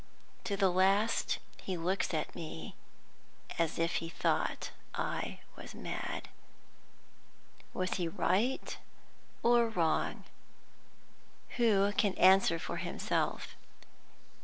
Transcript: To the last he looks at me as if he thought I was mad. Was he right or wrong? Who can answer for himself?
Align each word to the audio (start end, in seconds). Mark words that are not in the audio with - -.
To 0.45 0.57
the 0.57 0.71
last 0.71 1.37
he 1.61 1.77
looks 1.77 2.11
at 2.11 2.33
me 2.33 2.73
as 3.59 3.77
if 3.77 3.97
he 3.97 4.09
thought 4.09 4.71
I 4.95 5.41
was 5.55 5.75
mad. 5.75 6.27
Was 7.71 7.93
he 7.97 8.07
right 8.07 8.79
or 9.43 9.69
wrong? 9.69 10.23
Who 11.57 11.91
can 11.91 12.15
answer 12.15 12.57
for 12.57 12.77
himself? 12.77 13.55